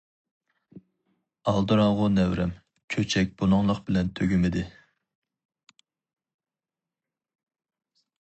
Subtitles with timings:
[1.51, 2.53] -ئالدىراڭغۇ نەۋرەم،
[2.95, 4.65] چۆچەك بۇنىڭلىق بىلەن تۈگىمىدى.